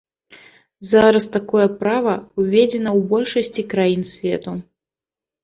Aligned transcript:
Зараз 0.91 1.27
такое 1.35 1.67
права 1.81 2.13
ўведзена 2.41 2.89
ў 2.97 2.99
большасці 3.13 3.67
краін 3.75 4.03
свету. 4.15 4.57